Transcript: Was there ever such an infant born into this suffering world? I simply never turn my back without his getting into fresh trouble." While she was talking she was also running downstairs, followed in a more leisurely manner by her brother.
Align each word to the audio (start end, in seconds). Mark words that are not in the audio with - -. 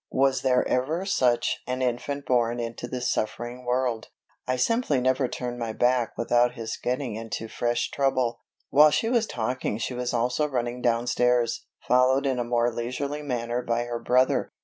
Was 0.09 0.41
there 0.41 0.67
ever 0.67 1.05
such 1.05 1.61
an 1.67 1.83
infant 1.83 2.25
born 2.25 2.59
into 2.59 2.87
this 2.87 3.07
suffering 3.11 3.65
world? 3.65 4.07
I 4.47 4.55
simply 4.55 4.99
never 4.99 5.27
turn 5.27 5.59
my 5.59 5.73
back 5.73 6.17
without 6.17 6.55
his 6.55 6.75
getting 6.75 7.13
into 7.13 7.47
fresh 7.47 7.91
trouble." 7.91 8.39
While 8.71 8.89
she 8.89 9.09
was 9.09 9.27
talking 9.27 9.77
she 9.77 9.93
was 9.93 10.11
also 10.11 10.47
running 10.47 10.81
downstairs, 10.81 11.67
followed 11.87 12.25
in 12.25 12.39
a 12.39 12.43
more 12.43 12.73
leisurely 12.73 13.21
manner 13.21 13.61
by 13.61 13.83
her 13.83 13.99
brother. 13.99 14.49